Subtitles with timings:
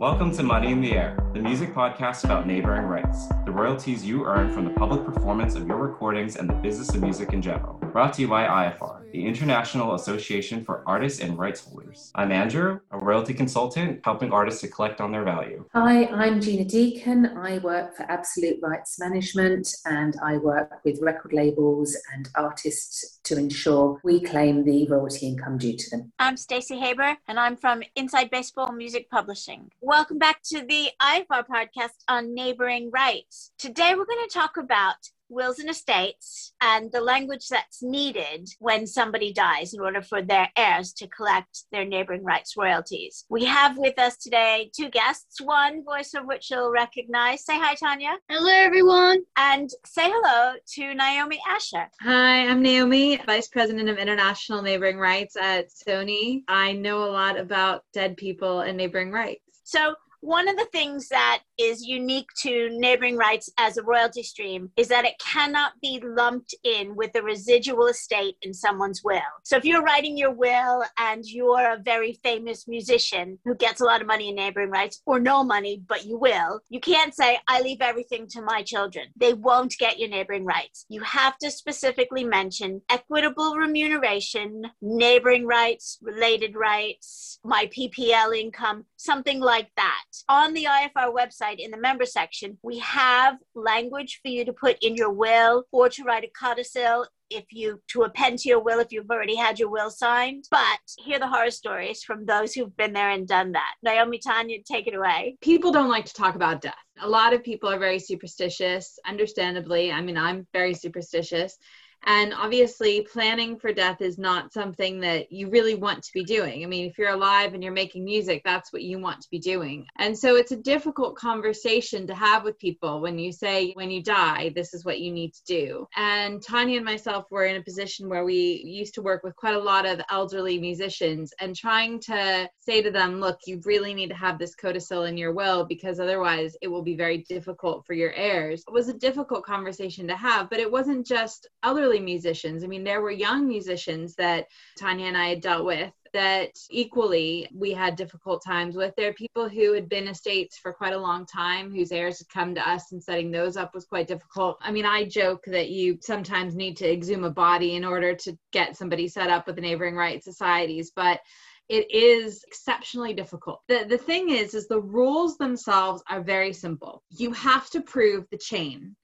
[0.00, 4.24] Welcome to Money in the Air, the music podcast about neighboring rights, the royalties you
[4.26, 7.80] earn from the public performance of your recordings and the business of music in general.
[7.92, 12.12] Brought to you by IFR, the International Association for Artists and Rights Holders.
[12.14, 15.64] I'm Andrew, a royalty consultant helping artists to collect on their value.
[15.74, 17.26] Hi, I'm Gina Deacon.
[17.38, 23.38] I work for Absolute Rights Management and I work with record labels and artists to
[23.38, 26.12] ensure we claim the royalty income due to them.
[26.18, 29.70] I'm Stacey Haber and I'm from Inside Baseball Music Publishing.
[29.80, 33.52] Welcome back to the IFR podcast on neighboring rights.
[33.58, 34.96] Today we're going to talk about
[35.28, 40.48] wills and estates and the language that's needed when somebody dies in order for their
[40.56, 43.24] heirs to collect their neighboring rights royalties.
[43.28, 47.44] We have with us today two guests, one voice of which you'll recognize.
[47.44, 48.16] Say hi, Tanya.
[48.28, 49.22] Hello, everyone.
[49.36, 51.88] And say hello to Naomi Asher.
[52.02, 56.42] Hi, I'm Naomi, Vice President of International Neighboring Rights at Sony.
[56.48, 59.42] I know a lot about dead people and neighboring rights.
[59.64, 64.70] So, one of the things that is unique to neighboring rights as a royalty stream
[64.76, 69.20] is that it cannot be lumped in with the residual estate in someone's will.
[69.42, 73.84] So if you're writing your will and you're a very famous musician who gets a
[73.84, 77.38] lot of money in neighboring rights or no money, but you will, you can't say,
[77.48, 79.08] I leave everything to my children.
[79.16, 80.86] They won't get your neighboring rights.
[80.88, 89.40] You have to specifically mention equitable remuneration, neighboring rights, related rights, my PPL income, something
[89.40, 90.04] like that.
[90.28, 94.76] On the IFR website in the member section, we have language for you to put
[94.82, 98.78] in your will or to write a codicil if you to append to your will
[98.80, 100.44] if you've already had your will signed.
[100.50, 103.74] But hear the horror stories from those who've been there and done that.
[103.82, 105.36] Naomi Tanya, take it away.
[105.40, 106.74] People don't like to talk about death.
[107.00, 109.92] A lot of people are very superstitious, understandably.
[109.92, 111.56] I mean, I'm very superstitious.
[112.04, 116.62] And obviously, planning for death is not something that you really want to be doing.
[116.62, 119.38] I mean, if you're alive and you're making music, that's what you want to be
[119.38, 119.86] doing.
[119.98, 124.02] And so it's a difficult conversation to have with people when you say, when you
[124.02, 125.86] die, this is what you need to do.
[125.96, 129.54] And Tanya and myself were in a position where we used to work with quite
[129.54, 134.08] a lot of elderly musicians and trying to say to them, look, you really need
[134.08, 137.94] to have this codicil in your will because otherwise it will be very difficult for
[137.94, 138.62] your heirs.
[138.66, 142.64] It was a difficult conversation to have, but it wasn't just elderly elderly musicians.
[142.64, 144.46] I mean, there were young musicians that
[144.78, 148.94] Tanya and I had dealt with that equally we had difficult times with.
[148.96, 152.28] There are people who had been estates for quite a long time whose heirs had
[152.28, 154.58] come to us and setting those up was quite difficult.
[154.60, 158.38] I mean, I joke that you sometimes need to exhume a body in order to
[158.52, 161.20] get somebody set up with the neighboring right societies, but
[161.68, 163.60] it is exceptionally difficult.
[163.68, 167.02] The the thing is is the rules themselves are very simple.
[167.10, 168.96] You have to prove the chain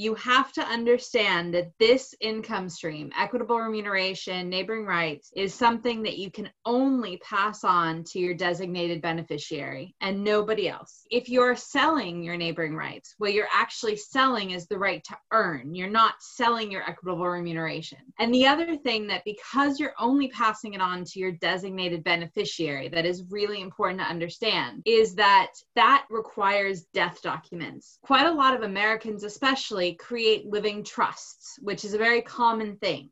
[0.00, 6.16] you have to understand that this income stream, equitable remuneration, neighboring rights, is something that
[6.16, 11.02] you can only pass on to your designated beneficiary and nobody else.
[11.10, 15.74] If you're selling your neighboring rights, what you're actually selling is the right to earn.
[15.74, 17.98] You're not selling your equitable remuneration.
[18.18, 22.88] And the other thing that because you're only passing it on to your designated beneficiary,
[22.88, 27.98] that is really important to understand, is that that requires death documents.
[28.02, 33.10] Quite a lot of Americans, especially, create living trusts, which is a very common thing.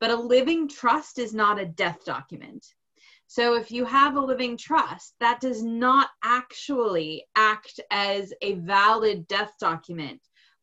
[0.00, 2.66] But a living trust is not a death document.
[3.26, 9.28] So if you have a living trust, that does not actually act as a valid
[9.28, 10.20] death document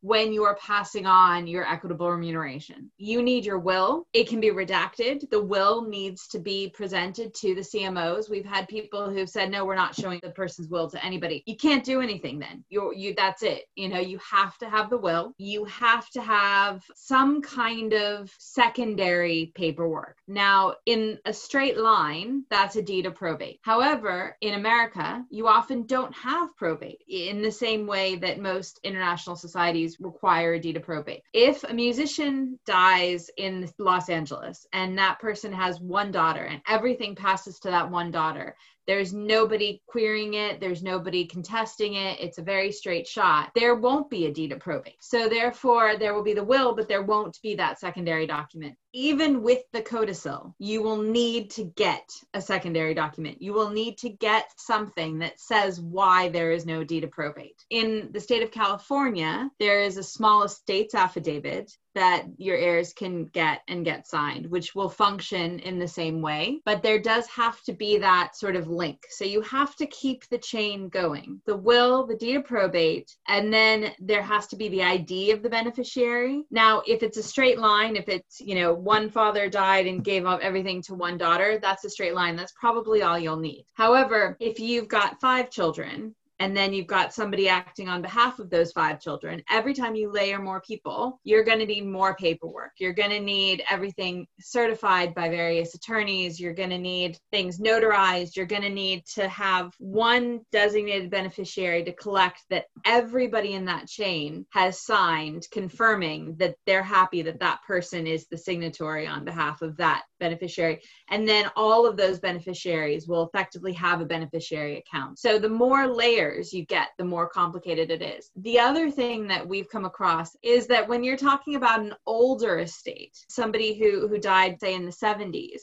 [0.08, 2.90] when you are passing on your equitable remuneration.
[2.98, 4.08] You need your will.
[4.14, 5.30] It can be redacted.
[5.30, 8.30] The will needs to be presented to the CMOs.
[8.30, 11.44] We've had people who've said, no, we're not showing the person's will to anybody.
[11.46, 12.64] You can't do anything then.
[12.70, 13.64] You're, you, that's it.
[13.76, 15.34] You know, you have to have the will.
[15.38, 20.17] You have to have some kind of secondary paperwork.
[20.28, 23.60] Now, in a straight line, that's a deed of probate.
[23.62, 29.38] However, in America, you often don't have probate in the same way that most international
[29.38, 31.24] societies require a deed of probate.
[31.34, 37.16] If a musician dies in Los Angeles and that person has one daughter and everything
[37.16, 38.56] passes to that one daughter,
[38.88, 43.52] there's nobody querying it, there's nobody contesting it, it's a very straight shot.
[43.54, 44.96] There won't be a deed of probate.
[45.02, 48.76] So, therefore, there will be the will, but there won't be that secondary document.
[49.00, 53.40] Even with the codicil, you will need to get a secondary document.
[53.40, 57.64] You will need to get something that says why there is no deed of probate.
[57.70, 63.26] In the state of California, there is a small estates affidavit that your heirs can
[63.26, 66.62] get and get signed, which will function in the same way.
[66.64, 69.00] But there does have to be that sort of link.
[69.10, 73.52] So you have to keep the chain going the will, the deed of probate, and
[73.52, 76.44] then there has to be the ID of the beneficiary.
[76.52, 80.26] Now, if it's a straight line, if it's, you know, one father died and gave
[80.26, 82.36] up everything to one daughter, that's a straight line.
[82.36, 83.66] That's probably all you'll need.
[83.74, 88.50] However, if you've got five children, and then you've got somebody acting on behalf of
[88.50, 89.42] those five children.
[89.50, 92.72] Every time you layer more people, you're going to need more paperwork.
[92.78, 96.40] You're going to need everything certified by various attorneys.
[96.40, 98.36] You're going to need things notarized.
[98.36, 103.88] You're going to need to have one designated beneficiary to collect that everybody in that
[103.88, 109.62] chain has signed confirming that they're happy that that person is the signatory on behalf
[109.62, 110.82] of that beneficiary.
[111.10, 115.20] And then all of those beneficiaries will effectively have a beneficiary account.
[115.20, 118.32] So the more layers you get, the more complicated it is.
[118.36, 122.60] The other thing that we've come across is that when you're talking about an older
[122.60, 125.62] estate, somebody who, who died, say, in the 70s,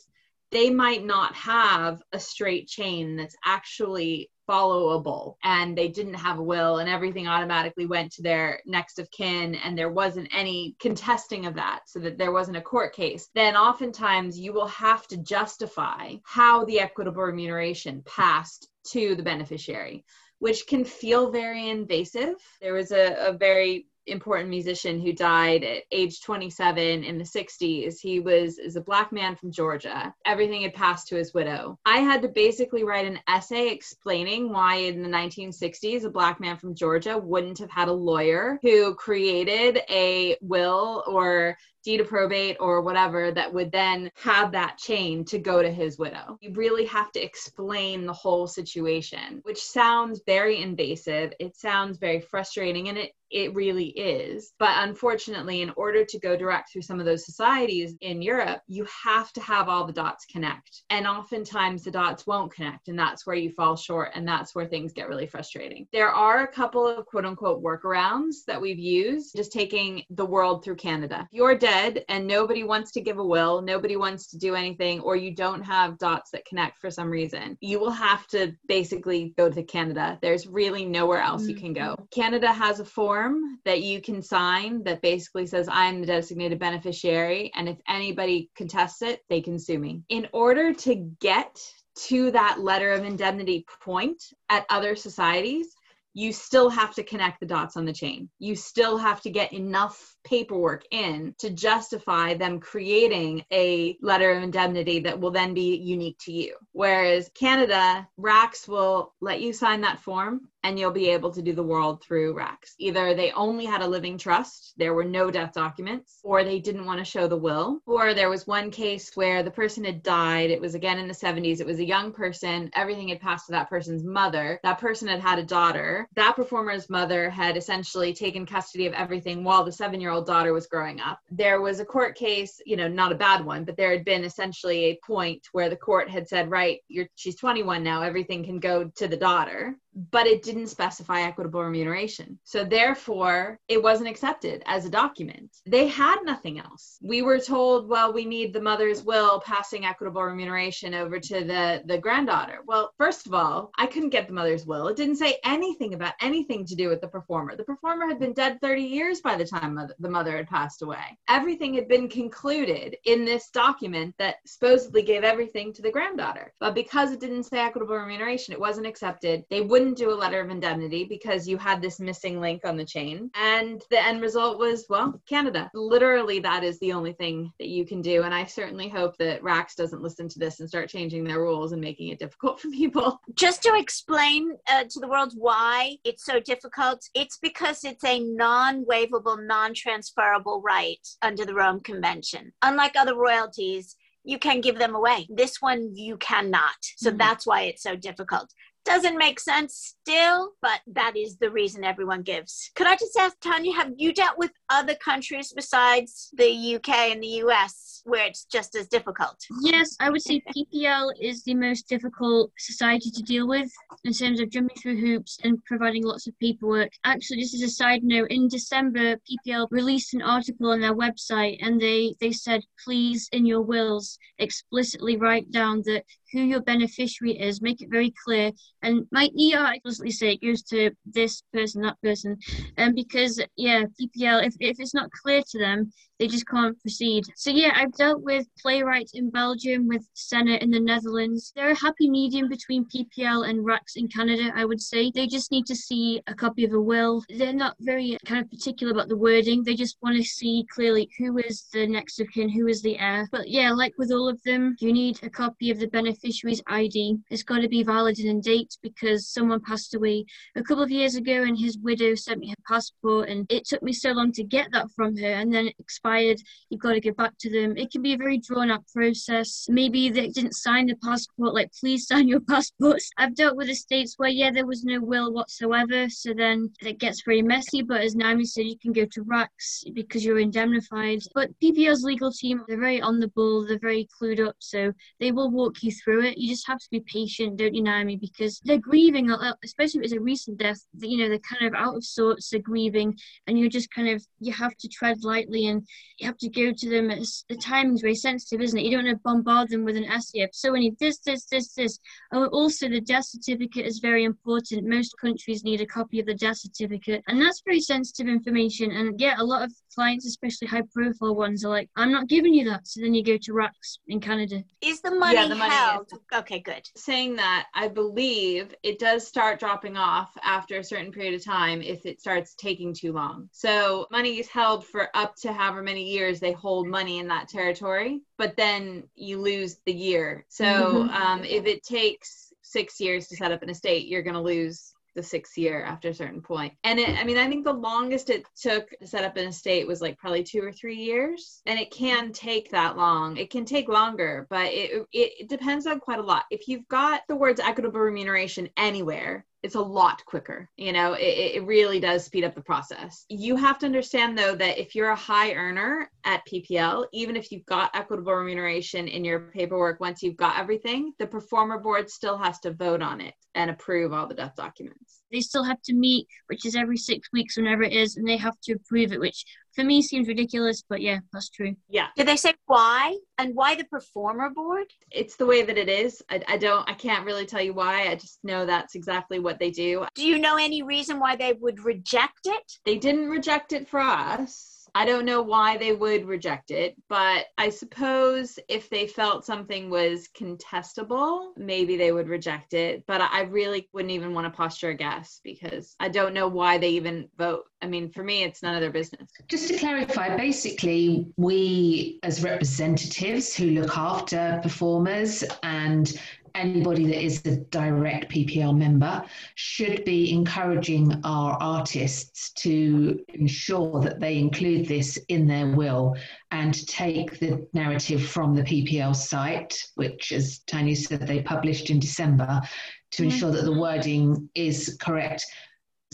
[0.51, 6.43] they might not have a straight chain that's actually followable and they didn't have a
[6.43, 11.47] will and everything automatically went to their next of kin and there wasn't any contesting
[11.47, 13.29] of that so that there wasn't a court case.
[13.35, 20.05] Then oftentimes you will have to justify how the equitable remuneration passed to the beneficiary
[20.41, 22.35] which can feel very invasive.
[22.61, 27.99] There was a, a very important musician who died at age 27 in the 60s.
[28.01, 30.15] He was is a black man from Georgia.
[30.25, 31.79] Everything had passed to his widow.
[31.85, 36.57] I had to basically write an essay explaining why in the 1960s a black man
[36.57, 42.57] from Georgia wouldn't have had a lawyer who created a will or deed of probate
[42.61, 46.39] or whatever that would then have that chain to go to his widow.
[46.41, 51.33] You really have to explain the whole situation, which sounds very invasive.
[51.39, 54.53] It sounds very frustrating and it it really is.
[54.61, 58.87] But unfortunately, in order to go direct through some of those societies in Europe, you
[59.05, 60.85] have to have all the dots connect.
[60.89, 62.87] And oftentimes the dots won't connect.
[62.87, 64.13] And that's where you fall short.
[64.15, 65.89] And that's where things get really frustrating.
[65.93, 70.63] There are a couple of quote unquote workarounds that we've used, just taking the world
[70.63, 71.27] through Canada.
[71.33, 75.01] If you're dead and nobody wants to give a will, nobody wants to do anything,
[75.01, 79.35] or you don't have dots that connect for some reason, you will have to basically
[79.37, 80.21] go to Canada.
[80.23, 81.51] There's really nowhere else mm-hmm.
[81.51, 81.97] you can go.
[81.99, 82.05] Mm-hmm.
[82.13, 86.59] Canada has a form form that you can sign that basically says, I'm the designated
[86.59, 87.51] beneficiary.
[87.55, 90.03] And if anybody contests it, they can sue me.
[90.09, 91.59] In order to get
[92.07, 95.75] to that letter of indemnity point at other societies,
[96.17, 98.31] you still have to connect the dots on the chain.
[98.39, 104.45] You still have to get enough paperwork in to justify them creating a letter of
[104.45, 106.55] indemnity that will then be unique to you.
[106.71, 111.53] Whereas Canada, RACS will let you sign that form and you'll be able to do
[111.53, 112.75] the world through RACS.
[112.79, 116.87] Either they only had a living trust, there were no death documents, or they didn't
[116.87, 120.51] want to show the will, or there was one case where the person had died.
[120.51, 121.61] It was again in the 70s.
[121.61, 122.71] It was a young person.
[122.75, 124.59] Everything had passed to that person's mother.
[124.63, 126.09] That person had had a daughter.
[126.17, 130.55] That performer's mother had essentially taken custody of everything while the seven year old daughter
[130.55, 131.21] was growing up.
[131.31, 134.25] There was a court case, you know, not a bad one, but there had been
[134.25, 138.61] essentially a point where the court had said, right, you're, she's 21 now, everything can
[138.61, 139.77] go to the daughter
[140.11, 142.39] but it didn't specify equitable remuneration.
[142.45, 145.57] So therefore, it wasn't accepted as a document.
[145.67, 146.99] They had nothing else.
[147.03, 151.83] We were told, well, we need the mother's will passing equitable remuneration over to the
[151.87, 152.61] the granddaughter.
[152.67, 154.89] Well, first of all, I couldn't get the mother's will.
[154.89, 157.57] It didn't say anything about anything to do with the performer.
[157.57, 161.19] The performer had been dead 30 years by the time the mother had passed away.
[161.29, 166.53] Everything had been concluded in this document that supposedly gave everything to the granddaughter.
[166.61, 169.45] But because it didn't say equitable remuneration, it wasn't accepted.
[169.51, 172.75] They wouldn't couldn't do a letter of indemnity because you had this missing link on
[172.75, 173.31] the chain.
[173.35, 175.71] And the end result was, well, Canada.
[175.75, 178.23] Literally, that is the only thing that you can do.
[178.23, 181.73] And I certainly hope that RACS doesn't listen to this and start changing their rules
[181.73, 183.21] and making it difficult for people.
[183.35, 188.21] Just to explain uh, to the world why it's so difficult, it's because it's a
[188.21, 192.55] non waivable, non transferable right under the Rome Convention.
[192.63, 195.27] Unlike other royalties, you can give them away.
[195.29, 196.73] This one you cannot.
[196.97, 197.19] So mm-hmm.
[197.19, 198.51] that's why it's so difficult
[198.85, 202.71] doesn't make sense still, but that is the reason everyone gives.
[202.75, 207.23] Could I just ask, Tanya, have you dealt with other countries besides the UK and
[207.23, 209.37] the US where it's just as difficult?
[209.63, 213.71] Yes, I would say PPL is the most difficult society to deal with
[214.05, 216.91] in terms of jumping through hoops and providing lots of paperwork.
[217.05, 221.59] Actually, this is a side note, in December, PPL released an article on their website
[221.61, 227.39] and they, they said, please, in your wills, explicitly write down that who your beneficiary
[227.39, 228.51] is, make it very clear.
[228.83, 232.37] And my ER explicitly say it goes to this person, that person.
[232.77, 236.81] And um, because, yeah, PPL, if, if it's not clear to them, they just can't
[236.81, 237.25] proceed.
[237.37, 241.53] So yeah, I've dealt with PlayRights in Belgium, with SENA in the Netherlands.
[241.55, 245.11] They're a happy medium between PPL and RACS in Canada, I would say.
[245.11, 247.25] They just need to see a copy of a will.
[247.29, 249.65] They're not very kind of particular about the wording.
[249.65, 252.99] They just want to see clearly who is the next of kin, who is the
[252.99, 253.29] heir.
[253.33, 257.17] But yeah, like with all of them, you need a copy of the beneficiary's ID.
[257.31, 260.25] It's got to be valid and in date because someone passed away
[260.57, 263.83] a couple of years ago and his widow sent me her passport and it took
[263.83, 265.71] me so long to get that from her and then
[266.05, 266.41] expired.
[266.71, 267.77] You've got to give back to them.
[267.77, 269.67] It can be a very drawn out process.
[269.69, 273.11] Maybe they didn't sign the passport, like, please sign your passports.
[273.17, 276.09] I've dealt with estates where, yeah, there was no will whatsoever.
[276.09, 277.83] So then it gets very messy.
[277.83, 281.21] But as Naomi said, you can go to RACS because you're indemnified.
[281.35, 284.57] But PPL's legal team, they're very on the ball, they're very clued up.
[284.59, 286.39] So they will walk you through it.
[286.39, 288.17] You just have to be patient, don't you, Naomi?
[288.17, 291.67] Because they're grieving, uh, uh, especially if it's a recent death, you know, they're kind
[291.67, 295.23] of out of sorts, they're grieving, and you're just kind of, you have to tread
[295.23, 295.87] lightly and
[296.19, 297.11] you have to go to them.
[297.11, 298.85] It's, the timing's very sensitive, isn't it?
[298.85, 301.73] You don't want to bombard them with an essay so we need this, this, this,
[301.75, 301.99] this.
[302.33, 304.87] Oh, also, the death certificate is very important.
[304.87, 308.91] Most countries need a copy of the death certificate, and that's very sensitive information.
[308.91, 312.55] And yeah, a lot of clients, especially high profile ones, are like, I'm not giving
[312.55, 312.87] you that.
[312.87, 314.63] So then you go to RACS in Canada.
[314.81, 316.09] Is the money, yeah, the money held?
[316.13, 316.19] Is.
[316.35, 316.89] Okay, good.
[316.97, 321.81] Saying that, I believe it does start dropping off after a certain period of time
[321.83, 323.49] if it starts taking too long.
[323.53, 327.49] So money is held for up to however many years they hold money in that
[327.49, 330.47] territory, but then you lose the year.
[330.49, 331.11] So mm-hmm.
[331.11, 334.95] um, if it takes six years to set up an estate, you're going to lose
[335.15, 336.75] the sixth year after a certain point.
[336.83, 339.87] And it, I mean, I think the longest it took to set up an estate
[339.87, 341.63] was like probably two or three years.
[341.67, 343.37] And it can take that long.
[343.37, 346.45] It can take longer, but it, it, it depends on quite a lot.
[346.51, 350.69] If you've got the words equitable remuneration anywhere, it's a lot quicker.
[350.77, 353.25] You know, it, it really does speed up the process.
[353.31, 357.51] You have to understand though that if you're a high earner at PPL, even if
[357.51, 362.37] you've got equitable remuneration in your paperwork, once you've got everything, the performer board still
[362.37, 365.23] has to vote on it and approve all the death documents.
[365.33, 368.37] They still have to meet, which is every six weeks, whenever it is, and they
[368.37, 371.75] have to approve it, which for me seems ridiculous, but yeah, that's true.
[371.89, 372.09] Yeah.
[372.17, 374.87] Did they say why and why the performer board?
[375.11, 376.23] It's the way that it is.
[376.31, 378.09] I, I don't, I can't really tell you why.
[378.09, 380.07] I just know that's exactly what they do.
[380.15, 382.73] Do you know any reason why they would reject it?
[382.85, 387.47] They didn't reject it for us I don't know why they would reject it, but
[387.59, 393.05] I suppose if they felt something was contestable, maybe they would reject it.
[393.07, 396.79] But I really wouldn't even want to posture a guess because I don't know why
[396.79, 397.65] they even vote.
[397.83, 399.31] I mean, for me, it's none of their business.
[399.49, 406.13] Just to clarify, basically, we as representatives who look after performers and
[406.55, 414.21] anybody that is a direct PPL member should be encouraging our artists to ensure that
[414.21, 416.17] they include this in their will
[416.51, 421.99] and take the narrative from the PPL site, which, as Tanya said, they published in
[421.99, 422.63] December,
[423.11, 423.31] to mm-hmm.
[423.31, 425.45] ensure that the wording is correct.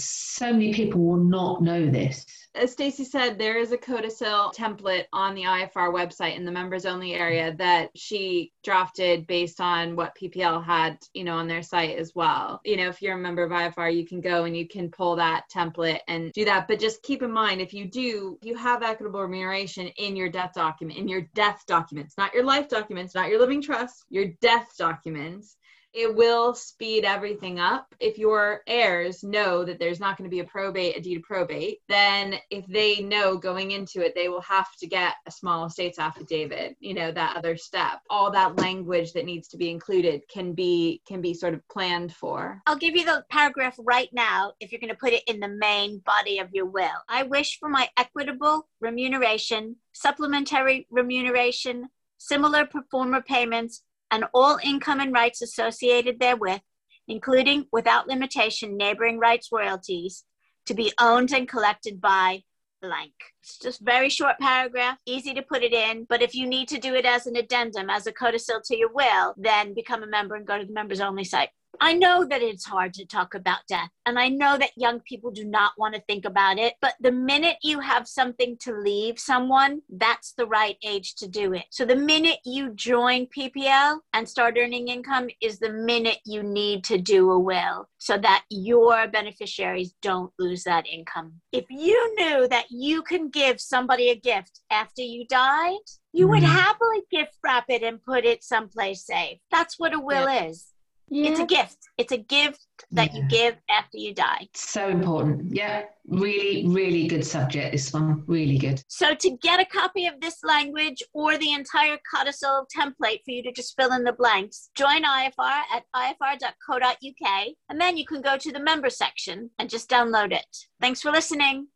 [0.05, 5.05] So many people will not know this as Stacey said, there is a codicil template
[5.13, 10.17] on the IFR website in the members only area that she drafted based on what
[10.21, 12.61] PPL had, you know, on their site as well.
[12.65, 15.15] You know, if you're a member of IFR, you can go and you can pull
[15.17, 16.67] that template and do that.
[16.67, 20.53] But just keep in mind, if you do, you have equitable remuneration in your death
[20.55, 24.75] document, in your death documents, not your life documents, not your living trust, your death
[24.77, 25.57] documents
[25.93, 27.95] it will speed everything up.
[27.99, 31.23] If your heirs know that there's not going to be a probate, a deed of
[31.25, 35.67] probate, then if they know going into it, they will have to get a small
[35.67, 38.01] estates affidavit, you know, that other step.
[38.09, 42.15] All that language that needs to be included can be can be sort of planned
[42.15, 42.63] for.
[42.67, 45.49] I'll give you the paragraph right now if you're going to put it in the
[45.49, 46.89] main body of your will.
[47.09, 55.13] I wish for my equitable remuneration, supplementary remuneration, similar performer payments and all income and
[55.13, 56.61] rights associated therewith,
[57.09, 60.25] including without limitation neighboring rights royalties,
[60.67, 62.43] to be owned and collected by
[62.81, 63.13] blank.
[63.43, 66.07] It's just very short paragraph, easy to put it in.
[66.09, 68.93] But if you need to do it as an addendum, as a codicil to your
[68.93, 71.51] will, then become a member and go to the members only site.
[71.83, 75.31] I know that it's hard to talk about death, and I know that young people
[75.31, 76.75] do not want to think about it.
[76.83, 81.55] But the minute you have something to leave someone, that's the right age to do
[81.55, 81.65] it.
[81.71, 86.85] So the minute you join PPL and start earning income is the minute you need
[86.85, 91.41] to do a will so that your beneficiaries don't lose that income.
[91.53, 95.79] If you knew that you can give somebody a gift after you died,
[96.13, 96.53] you would mm-hmm.
[96.53, 99.39] happily gift wrap it and put it someplace safe.
[99.51, 100.45] That's what a will yeah.
[100.45, 100.67] is.
[101.11, 101.31] Yeah.
[101.31, 101.79] It's a gift.
[101.99, 104.49] It's a gift that you give after you die.
[104.55, 105.55] So important.
[105.55, 108.23] Yeah, really, really good subject, this one.
[108.27, 108.83] Really good.
[108.87, 113.43] So to get a copy of this language or the entire codicil template for you
[113.43, 118.37] to just fill in the blanks, join IFR at ifr.co.uk and then you can go
[118.37, 120.57] to the member section and just download it.
[120.81, 121.67] Thanks for listening.